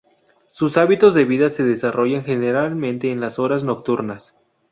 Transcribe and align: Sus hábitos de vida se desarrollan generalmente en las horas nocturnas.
Sus 0.47 0.77
hábitos 0.77 1.13
de 1.13 1.25
vida 1.25 1.49
se 1.49 1.63
desarrollan 1.63 2.23
generalmente 2.23 3.11
en 3.11 3.21
las 3.21 3.37
horas 3.37 3.63
nocturnas. 3.63 4.35